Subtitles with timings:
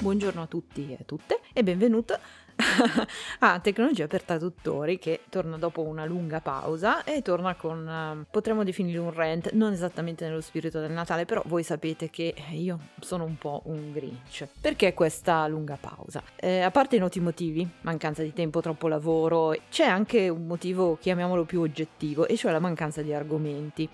[0.00, 2.20] Buongiorno a tutti e a tutte e benvenuta
[3.40, 8.62] a Tecnologia per traduttori che torna dopo una lunga pausa e torna con, uh, potremmo
[8.62, 13.24] definire un rant, non esattamente nello spirito del Natale, però voi sapete che io sono
[13.24, 14.46] un po' un grinch.
[14.60, 16.22] Perché questa lunga pausa?
[16.36, 20.96] Eh, a parte i noti motivi, mancanza di tempo, troppo lavoro, c'è anche un motivo,
[21.00, 23.88] chiamiamolo più oggettivo, e cioè la mancanza di argomenti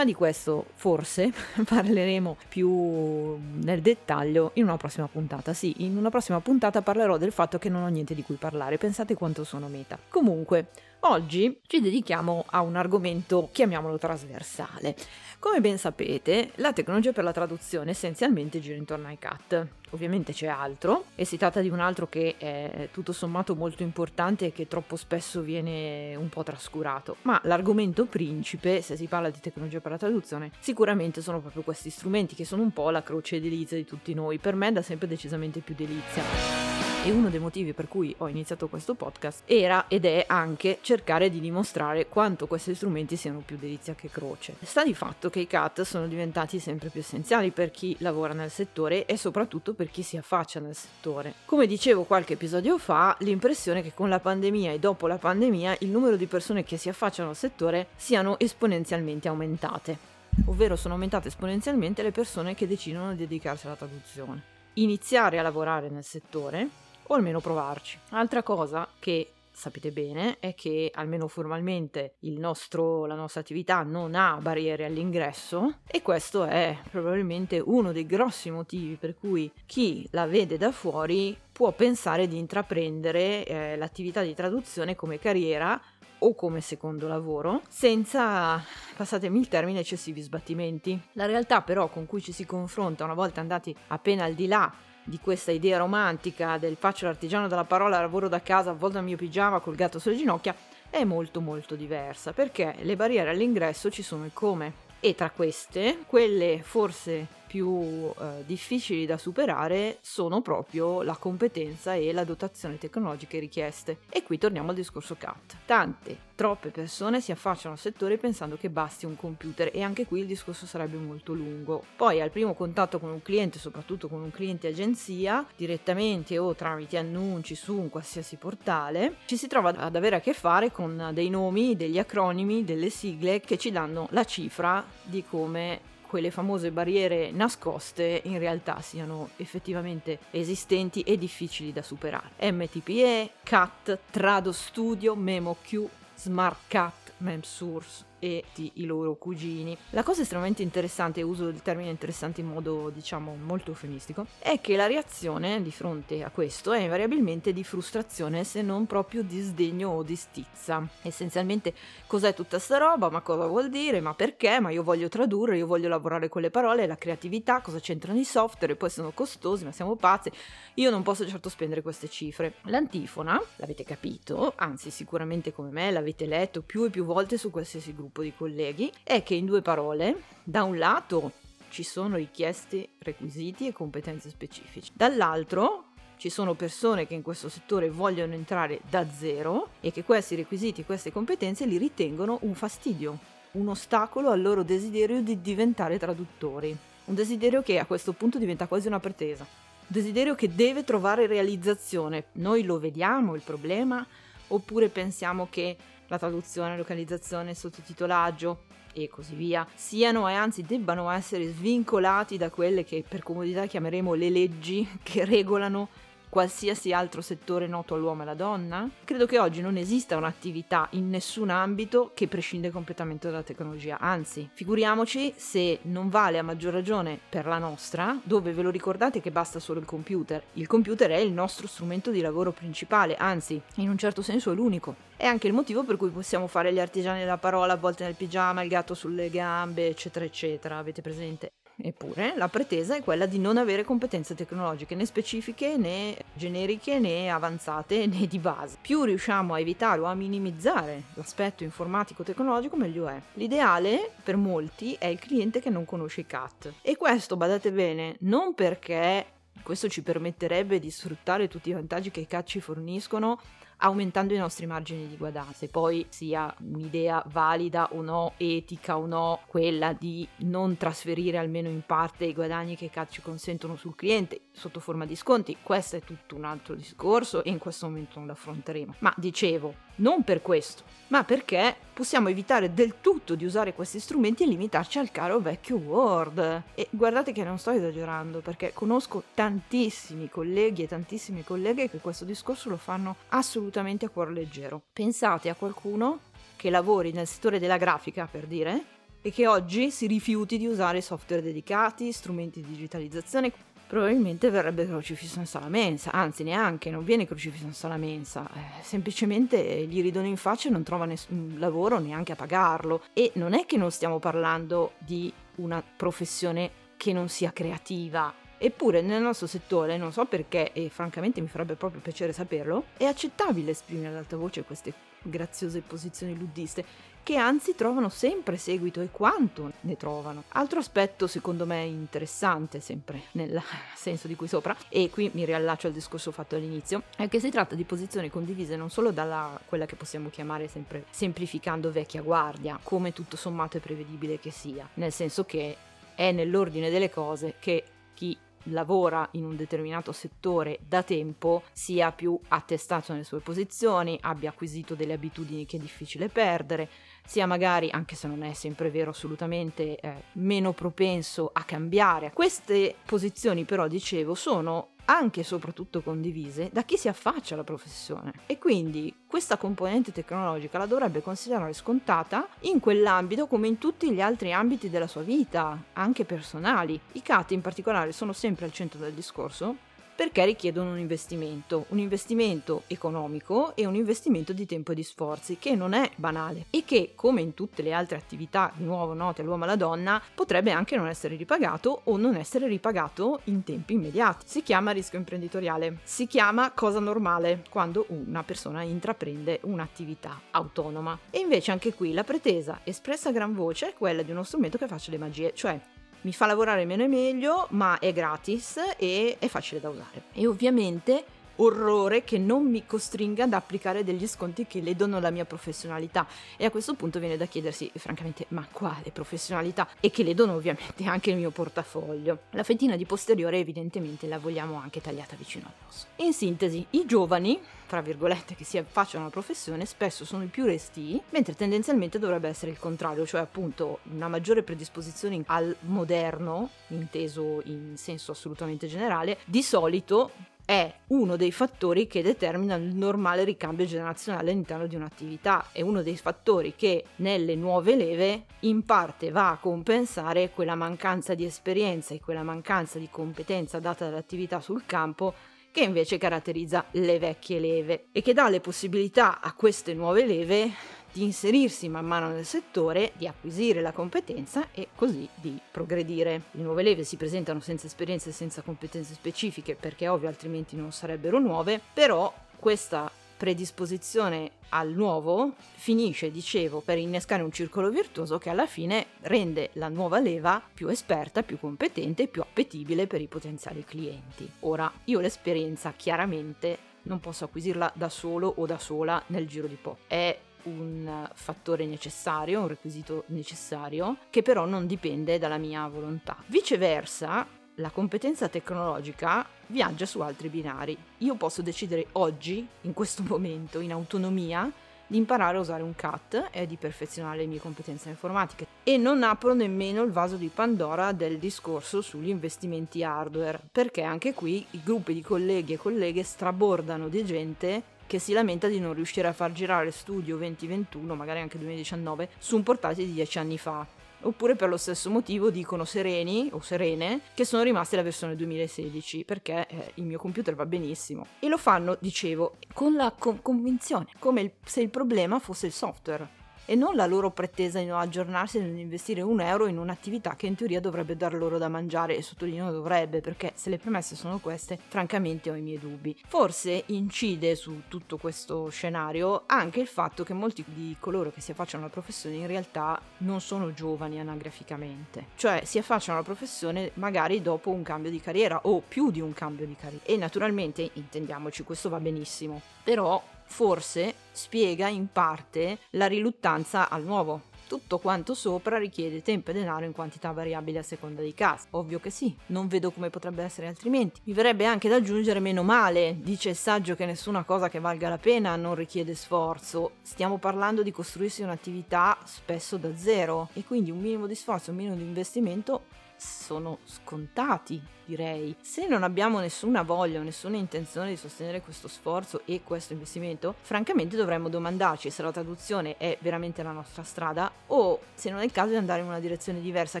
[0.00, 1.30] ma di questo forse
[1.62, 5.52] parleremo più nel dettaglio in una prossima puntata.
[5.52, 8.78] Sì, in una prossima puntata parlerò del fatto che non ho niente di cui parlare,
[8.78, 9.98] pensate quanto sono meta.
[10.08, 10.68] Comunque,
[11.00, 14.94] oggi ci dedichiamo a un argomento, chiamiamolo trasversale.
[15.38, 19.66] Come ben sapete, la tecnologia per la traduzione essenzialmente gira intorno ai CAT.
[19.92, 24.46] Ovviamente c'è altro, e si tratta di un altro che è tutto sommato molto importante
[24.46, 27.16] e che troppo spesso viene un po' trascurato.
[27.22, 31.90] Ma l'argomento principe, se si parla di tecnologia per la traduzione, sicuramente sono proprio questi
[31.90, 34.38] strumenti che sono un po' la croce delizia di tutti noi.
[34.38, 36.79] Per me da sempre decisamente più delizia.
[37.02, 41.30] E uno dei motivi per cui ho iniziato questo podcast era ed è anche cercare
[41.30, 44.56] di dimostrare quanto questi strumenti siano più delizia che croce.
[44.60, 48.50] Sta di fatto che i CAT sono diventati sempre più essenziali per chi lavora nel
[48.50, 51.32] settore e soprattutto per chi si affaccia nel settore.
[51.46, 55.78] Come dicevo qualche episodio fa, l'impressione è che con la pandemia e dopo la pandemia
[55.80, 60.08] il numero di persone che si affacciano al settore siano esponenzialmente aumentate
[60.46, 64.42] ovvero sono aumentate esponenzialmente le persone che decidono di dedicarsi alla traduzione.
[64.74, 66.68] Iniziare a lavorare nel settore
[67.10, 67.98] o almeno provarci.
[68.10, 74.38] Altra cosa che sapete bene è che almeno formalmente nostro, la nostra attività non ha
[74.40, 80.56] barriere all'ingresso e questo è probabilmente uno dei grossi motivi per cui chi la vede
[80.56, 85.78] da fuori può pensare di intraprendere eh, l'attività di traduzione come carriera
[86.22, 88.62] o come secondo lavoro, senza,
[88.94, 90.98] passatemi il termine, eccessivi sbattimenti.
[91.12, 94.70] La realtà però con cui ci si confronta una volta andati appena al di là
[95.10, 99.16] di questa idea romantica del faccio l'artigiano della parola, lavoro da casa, avvolto al mio
[99.16, 100.54] pigiama col gatto sulle ginocchia,
[100.88, 104.88] è molto molto diversa perché le barriere all'ingresso ci sono e come.
[105.00, 112.12] E tra queste, quelle forse più eh, difficili da superare sono proprio la competenza e
[112.12, 113.98] la dotazione tecnologiche richieste.
[114.08, 115.56] E qui torniamo al discorso CAT.
[115.66, 120.20] Tante, troppe persone si affacciano al settore pensando che basti un computer e anche qui
[120.20, 121.82] il discorso sarebbe molto lungo.
[121.96, 126.98] Poi al primo contatto con un cliente, soprattutto con un cliente agenzia, direttamente o tramite
[126.98, 131.30] annunci su un qualsiasi portale, ci si trova ad avere a che fare con dei
[131.30, 137.30] nomi, degli acronimi, delle sigle che ci danno la cifra di come quelle famose barriere
[137.30, 142.30] nascoste in realtà siano effettivamente esistenti e difficili da superare.
[142.50, 149.76] MTPE, CAT, Trado Studio, MemoQ, SmartCat, MemSource, e i loro cugini.
[149.90, 154.76] La cosa estremamente interessante, uso il termine interessante in modo diciamo molto eufemistico, è che
[154.76, 159.88] la reazione di fronte a questo è invariabilmente di frustrazione se non proprio di sdegno
[159.88, 160.86] o di stizza.
[161.02, 161.74] Essenzialmente
[162.06, 165.66] cos'è tutta sta roba, ma cosa vuol dire, ma perché, ma io voglio tradurre, io
[165.66, 169.72] voglio lavorare con le parole, la creatività, cosa c'entrano i software, poi sono costosi, ma
[169.72, 170.30] siamo pazzi,
[170.74, 172.54] io non posso certo spendere queste cifre.
[172.64, 177.94] L'antifona, l'avete capito, anzi sicuramente come me l'avete letto più e più volte su qualsiasi
[177.94, 181.32] gruppo gruppo di colleghi è che in due parole, da un lato
[181.68, 185.84] ci sono richiesti requisiti e competenze specifiche, dall'altro
[186.16, 190.80] ci sono persone che in questo settore vogliono entrare da zero e che questi requisiti
[190.80, 193.16] e queste competenze li ritengono un fastidio,
[193.52, 196.76] un ostacolo al loro desiderio di diventare traduttori.
[197.06, 199.44] Un desiderio che a questo punto diventa quasi una pretesa.
[199.44, 202.26] Un desiderio che deve trovare realizzazione.
[202.32, 204.06] Noi lo vediamo il problema
[204.50, 211.48] oppure pensiamo che la traduzione, localizzazione, sottotitolaggio e così via, siano e anzi debbano essere
[211.48, 215.88] svincolati da quelle che per comodità chiameremo le leggi che regolano
[216.30, 218.88] qualsiasi altro settore noto all'uomo e alla donna?
[219.04, 224.48] Credo che oggi non esista un'attività in nessun ambito che prescinde completamente dalla tecnologia, anzi,
[224.52, 229.30] figuriamoci se non vale a maggior ragione per la nostra, dove ve lo ricordate che
[229.30, 230.42] basta solo il computer.
[230.54, 234.54] Il computer è il nostro strumento di lavoro principale, anzi, in un certo senso è
[234.54, 235.08] l'unico.
[235.16, 238.14] È anche il motivo per cui possiamo fare gli artigiani della parola, a volte nel
[238.14, 240.78] pigiama, il gatto sulle gambe, eccetera, eccetera.
[240.78, 241.50] Avete presente?
[241.82, 247.30] Eppure la pretesa è quella di non avere competenze tecnologiche né specifiche né generiche né
[247.30, 248.78] avanzate né di base.
[248.80, 253.20] Più riusciamo a evitare o a minimizzare l'aspetto informatico-tecnologico meglio è.
[253.34, 256.72] L'ideale per molti è il cliente che non conosce i CAT.
[256.82, 259.26] E questo, badate bene, non perché
[259.62, 263.38] questo ci permetterebbe di sfruttare tutti i vantaggi che i CAT ci forniscono
[263.80, 265.52] aumentando i nostri margini di guadagno.
[265.54, 271.68] Se poi sia un'idea valida o no, etica o no, quella di non trasferire almeno
[271.68, 276.02] in parte i guadagni che ci consentono sul cliente sotto forma di sconti, questo è
[276.02, 278.96] tutto un altro discorso e in questo momento non lo affronteremo.
[278.98, 284.42] Ma dicevo, non per questo, ma perché possiamo evitare del tutto di usare questi strumenti
[284.42, 286.62] e limitarci al caro vecchio Word.
[286.74, 292.24] E guardate che non sto esagerando, perché conosco tantissimi colleghi e tantissime colleghe che questo
[292.24, 294.82] discorso lo fanno assolutamente a cuore leggero.
[294.92, 296.20] Pensate a qualcuno
[296.56, 298.84] che lavori nel settore della grafica, per dire,
[299.22, 303.52] e che oggi si rifiuti di usare software dedicati, strumenti di digitalizzazione,
[303.86, 308.82] probabilmente verrebbe crocifisso in sala mensa, anzi neanche, non viene crocifisso in sala mensa, eh,
[308.82, 313.02] semplicemente gli ridono in faccia e non trova nessun lavoro neanche a pagarlo.
[313.12, 318.32] E non è che non stiamo parlando di una professione che non sia creativa,
[318.62, 323.04] Eppure nel nostro settore, non so perché, e francamente mi farebbe proprio piacere saperlo, è
[323.04, 324.92] accettabile esprimere ad alta voce queste
[325.22, 326.84] graziose posizioni luddiste
[327.22, 330.44] che anzi trovano sempre seguito e quanto ne trovano.
[330.48, 333.62] Altro aspetto secondo me interessante, sempre nel
[333.96, 337.48] senso di qui sopra, e qui mi riallaccio al discorso fatto all'inizio, è che si
[337.48, 342.78] tratta di posizioni condivise non solo dalla quella che possiamo chiamare sempre semplificando vecchia guardia,
[342.82, 345.76] come tutto sommato è prevedibile che sia, nel senso che
[346.14, 352.38] è nell'ordine delle cose che chi lavora in un determinato settore da tempo sia più
[352.48, 356.88] attestato nelle sue posizioni, abbia acquisito delle abitudini che è difficile perdere,
[357.24, 362.32] sia magari, anche se non è sempre vero assolutamente, eh, meno propenso a cambiare.
[362.32, 368.32] Queste posizioni però, dicevo, sono anche e soprattutto condivise da chi si affaccia alla professione
[368.46, 374.20] e quindi questa componente tecnologica la dovrebbe considerare scontata in quell'ambito come in tutti gli
[374.20, 377.00] altri ambiti della sua vita, anche personali.
[377.12, 379.88] I CAT in particolare sono sempre al centro del discorso
[380.20, 385.56] perché richiedono un investimento, un investimento economico e un investimento di tempo e di sforzi
[385.58, 389.40] che non è banale e che, come in tutte le altre attività di nuovo note
[389.40, 393.94] all'uomo e alla donna, potrebbe anche non essere ripagato o non essere ripagato in tempi
[393.94, 394.44] immediati.
[394.46, 401.18] Si chiama rischio imprenditoriale, si chiama cosa normale quando una persona intraprende un'attività autonoma.
[401.30, 404.76] E invece anche qui la pretesa espressa a gran voce è quella di uno strumento
[404.76, 405.80] che faccia le magie, cioè
[406.22, 410.22] mi fa lavorare meno e meglio, ma è gratis e è facile da usare.
[410.32, 411.24] E ovviamente
[411.60, 416.26] orrore che non mi costringa ad applicare degli sconti che ledono la mia professionalità.
[416.56, 419.88] E a questo punto viene da chiedersi, francamente, ma quale professionalità?
[420.00, 422.38] E che ledono ovviamente anche il mio portafoglio.
[422.50, 426.06] La fettina di posteriore evidentemente la vogliamo anche tagliata vicino all'osso.
[426.16, 430.64] In sintesi, i giovani, fra virgolette, che si affacciano alla professione spesso sono i più
[430.64, 437.60] restii, mentre tendenzialmente dovrebbe essere il contrario, cioè appunto una maggiore predisposizione al moderno, inteso
[437.64, 440.30] in senso assolutamente generale, di solito
[440.70, 446.00] è uno dei fattori che determina il normale ricambio generazionale all'interno di un'attività, è uno
[446.00, 452.14] dei fattori che nelle nuove leve in parte va a compensare quella mancanza di esperienza
[452.14, 455.34] e quella mancanza di competenza data dall'attività sul campo
[455.70, 460.72] che invece caratterizza le vecchie leve e che dà le possibilità a queste nuove leve
[461.12, 466.42] di inserirsi man mano nel settore, di acquisire la competenza e così di progredire.
[466.52, 470.92] Le nuove leve si presentano senza esperienze e senza competenze specifiche perché ovvio altrimenti non
[470.92, 478.50] sarebbero nuove, però questa predisposizione al nuovo finisce, dicevo, per innescare un circolo virtuoso che
[478.50, 483.28] alla fine rende la nuova leva più esperta, più competente e più appetibile per i
[483.28, 484.46] potenziali clienti.
[484.60, 489.78] Ora, io l'esperienza chiaramente non posso acquisirla da solo o da sola nel giro di
[489.80, 490.00] poco.
[490.06, 496.36] È un fattore necessario, un requisito necessario, che però non dipende dalla mia volontà.
[496.44, 497.46] Viceversa,
[497.80, 500.96] la competenza tecnologica viaggia su altri binari.
[501.18, 504.70] Io posso decidere oggi, in questo momento, in autonomia,
[505.06, 508.66] di imparare a usare un CAT e di perfezionare le mie competenze informatiche.
[508.84, 514.34] E non apro nemmeno il vaso di Pandora del discorso sugli investimenti hardware, perché anche
[514.34, 518.94] qui i gruppi di colleghi e colleghe strabordano di gente che si lamenta di non
[518.94, 523.58] riuscire a far girare Studio 2021, magari anche 2019, su un portatile di 10 anni
[523.58, 523.86] fa.
[524.22, 529.24] Oppure per lo stesso motivo dicono sereni o serene che sono rimaste la versione 2016
[529.24, 531.26] perché eh, il mio computer va benissimo.
[531.38, 535.72] E lo fanno, dicevo, con la con- convinzione, come il, se il problema fosse il
[535.72, 536.39] software
[536.70, 540.36] e non la loro pretesa di non aggiornarsi e di investire un euro in un'attività
[540.36, 544.14] che in teoria dovrebbe dar loro da mangiare e sottolineo dovrebbe perché se le premesse
[544.14, 546.16] sono queste francamente ho i miei dubbi.
[546.28, 551.50] Forse incide su tutto questo scenario anche il fatto che molti di coloro che si
[551.50, 557.42] affacciano alla professione in realtà non sono giovani anagraficamente, cioè si affacciano alla professione magari
[557.42, 561.64] dopo un cambio di carriera o più di un cambio di carriera e naturalmente intendiamoci
[561.64, 567.48] questo va benissimo, però forse spiega in parte la riluttanza al nuovo.
[567.70, 571.68] Tutto quanto sopra richiede tempo e denaro in quantità variabili a seconda dei casi.
[571.70, 574.20] Ovvio che sì, non vedo come potrebbe essere altrimenti.
[574.24, 578.08] Mi verrebbe anche da aggiungere meno male, dice il saggio che nessuna cosa che valga
[578.08, 579.92] la pena non richiede sforzo.
[580.02, 584.76] Stiamo parlando di costruirsi un'attività spesso da zero e quindi un minimo di sforzo, un
[584.76, 585.82] minimo di investimento
[586.20, 588.54] sono scontati, direi.
[588.60, 593.54] Se non abbiamo nessuna voglia o nessuna intenzione di sostenere questo sforzo e questo investimento,
[593.62, 598.44] francamente dovremmo domandarci se la traduzione è veramente la nostra strada o se non è
[598.44, 600.00] il caso di andare in una direzione diversa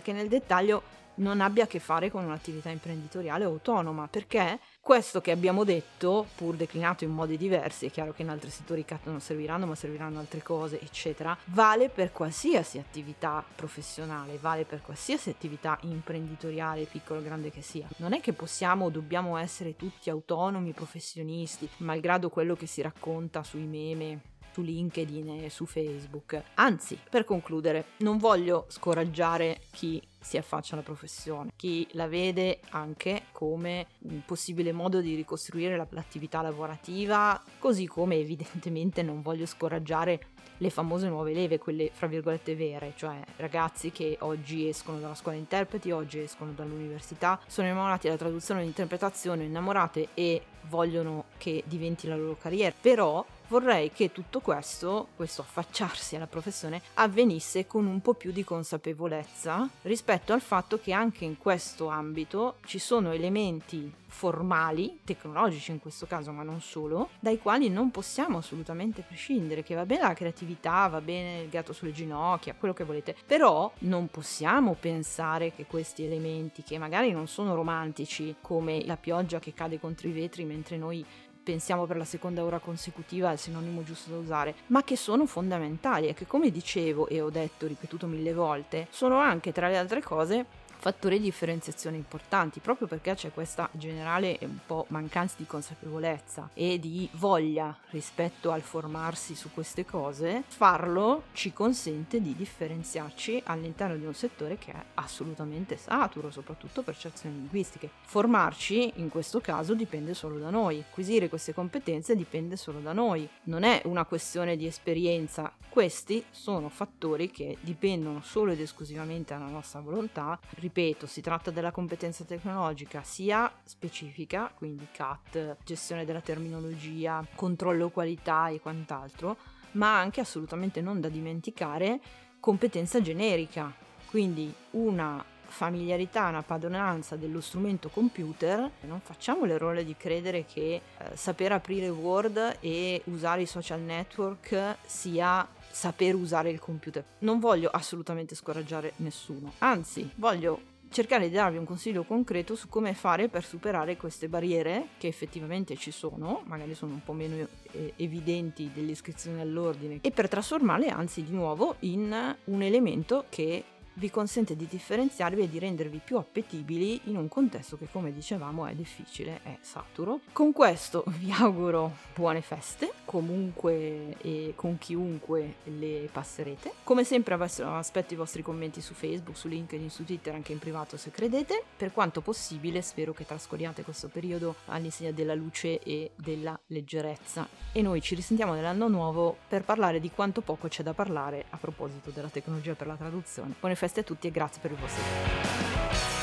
[0.00, 0.82] che nel dettaglio
[1.20, 6.56] non abbia a che fare con un'attività imprenditoriale autonoma, perché questo che abbiamo detto, pur
[6.56, 10.18] declinato in modi diversi, è chiaro che in altri settori CAT non serviranno, ma serviranno
[10.18, 17.22] altre cose, eccetera, vale per qualsiasi attività professionale, vale per qualsiasi attività imprenditoriale, piccola o
[17.22, 17.88] grande che sia.
[17.96, 23.42] Non è che possiamo o dobbiamo essere tutti autonomi professionisti, malgrado quello che si racconta
[23.42, 26.42] sui meme su LinkedIn e su Facebook.
[26.54, 33.24] Anzi, per concludere, non voglio scoraggiare chi si affaccia alla professione, chi la vede anche
[33.32, 40.26] come un possibile modo di ricostruire l'attività lavorativa, così come evidentemente non voglio scoraggiare
[40.58, 45.38] le famose nuove leve, quelle fra virgolette vere, cioè ragazzi che oggi escono dalla scuola
[45.38, 52.06] interpreti, oggi escono dall'università, sono innamorati della traduzione e dell'interpretazione, innamorate e vogliono che diventi
[52.06, 58.00] la loro carriera, però vorrei che tutto questo, questo affacciarsi alla professione, avvenisse con un
[58.00, 63.92] po' più di consapevolezza rispetto al fatto che anche in questo ambito ci sono elementi
[64.06, 69.74] formali, tecnologici in questo caso, ma non solo, dai quali non possiamo assolutamente prescindere, che
[69.74, 74.08] va bene la creatività, va bene il gatto sulle ginocchia, quello che volete, però non
[74.08, 79.80] possiamo pensare che questi elementi, che magari non sono romantici, come la pioggia che cade
[79.80, 81.04] contro i vetri mentre noi
[81.50, 86.06] pensiamo per la seconda ora consecutiva al sinonimo giusto da usare, ma che sono fondamentali
[86.06, 90.00] e che come dicevo e ho detto, ripetuto mille volte, sono anche tra le altre
[90.00, 90.46] cose
[90.80, 96.78] fattori di differenziazione importanti, proprio perché c'è questa generale un po' mancanza di consapevolezza e
[96.78, 104.06] di voglia rispetto al formarsi su queste cose, farlo ci consente di differenziarci all'interno di
[104.06, 107.90] un settore che è assolutamente saturo, soprattutto per cerzioni linguistiche.
[108.06, 113.28] Formarci in questo caso dipende solo da noi, acquisire queste competenze dipende solo da noi,
[113.44, 119.50] non è una questione di esperienza, questi sono fattori che dipendono solo ed esclusivamente dalla
[119.50, 120.38] nostra volontà,
[120.70, 128.48] ripeto, si tratta della competenza tecnologica sia specifica, quindi CAT, gestione della terminologia, controllo qualità
[128.48, 129.36] e quant'altro,
[129.72, 132.00] ma anche assolutamente non da dimenticare
[132.38, 133.74] competenza generica,
[134.08, 140.80] quindi una familiarità, una padronanza dello strumento computer, non facciamo l'errore di credere che eh,
[141.14, 147.04] saper aprire Word e usare i social network sia saper usare il computer.
[147.20, 152.94] Non voglio assolutamente scoraggiare nessuno, anzi voglio cercare di darvi un consiglio concreto su come
[152.94, 157.92] fare per superare queste barriere che effettivamente ci sono, magari sono un po' meno eh,
[157.96, 164.10] evidenti delle iscrizioni all'ordine, e per trasformarle anzi di nuovo in un elemento che vi
[164.10, 168.74] consente di differenziarvi e di rendervi più appetibili in un contesto che come dicevamo è
[168.74, 170.20] difficile, è saturo.
[170.32, 176.74] Con questo vi auguro buone feste, comunque e con chiunque le passerete.
[176.84, 180.96] Come sempre aspetto i vostri commenti su Facebook, su LinkedIn, su Twitter, anche in privato
[180.96, 181.60] se credete.
[181.76, 187.48] Per quanto possibile spero che trascorriate questo periodo all'insegna della luce e della leggerezza.
[187.72, 191.56] E noi ci risentiamo nell'anno nuovo per parlare di quanto poco c'è da parlare a
[191.56, 193.54] proposito della tecnologia per la traduzione.
[193.58, 196.19] Buone feste a tutti e grazie per il vostro tempo.